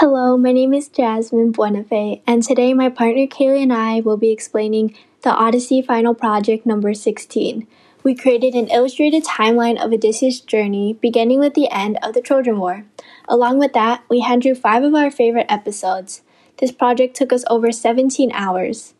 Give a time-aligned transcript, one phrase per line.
[0.00, 4.30] Hello, my name is Jasmine Buenafe, and today my partner Kaylee and I will be
[4.30, 7.66] explaining the Odyssey Final Project number 16.
[8.02, 12.58] We created an illustrated timeline of Odysseus' journey, beginning with the end of the Trojan
[12.58, 12.86] War.
[13.28, 16.22] Along with that, we hand drew five of our favorite episodes.
[16.56, 18.94] This project took us over 17 hours.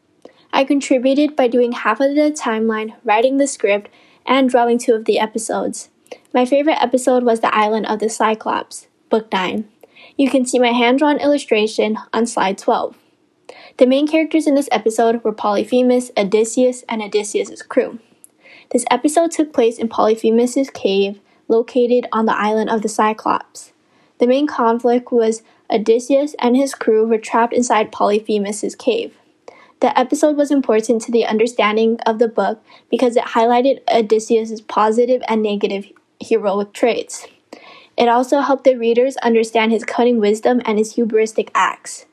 [0.53, 3.89] I contributed by doing half of the timeline, writing the script,
[4.27, 5.89] and drawing two of the episodes.
[6.35, 9.67] My favorite episode was The Island of the Cyclops, Book 9.
[10.17, 12.97] You can see my hand drawn illustration on slide 12.
[13.79, 17.99] The main characters in this episode were Polyphemus, Odysseus, and Odysseus' crew.
[18.71, 23.73] This episode took place in Polyphemus' cave, located on the island of the Cyclops.
[24.19, 29.17] The main conflict was Odysseus and his crew were trapped inside Polyphemus' cave.
[29.81, 35.23] The episode was important to the understanding of the book because it highlighted Odysseus' positive
[35.27, 37.27] and negative heroic traits.
[38.01, 42.07] It also helped the readers understand his cunning wisdom and his hubristic acts.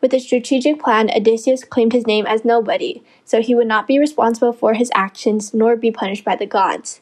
[0.00, 4.00] With a strategic plan, Odysseus claimed his name as nobody, so he would not be
[4.00, 7.00] responsible for his actions nor be punished by the gods.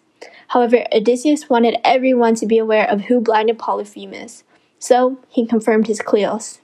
[0.49, 4.45] However, Odysseus wanted everyone to be aware of who blinded Polyphemus,
[4.79, 6.59] so he confirmed his kleos.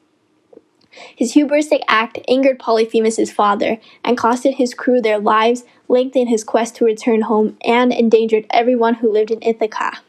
[1.17, 6.77] His hubristic act angered Polyphemus' father and costed his crew their lives, lengthened his quest
[6.77, 10.01] to return home, and endangered everyone who lived in Ithaca.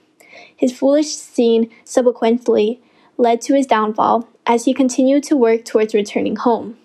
[0.55, 2.81] His foolish scene subsequently
[3.17, 6.77] led to his downfall as he continued to work towards returning home.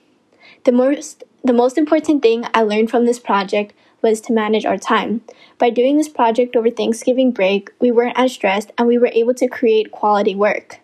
[0.65, 4.79] The most, the most important thing I learned from this project was to manage our
[4.79, 5.23] time.
[5.59, 9.35] By doing this project over Thanksgiving break, we weren't as stressed and we were able
[9.35, 10.81] to create quality work.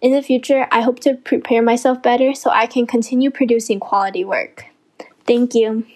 [0.00, 4.24] In the future, I hope to prepare myself better so I can continue producing quality
[4.24, 4.66] work.
[5.26, 5.86] Thank you.